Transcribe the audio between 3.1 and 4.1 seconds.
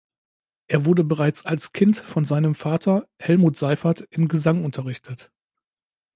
Helmut Seiffert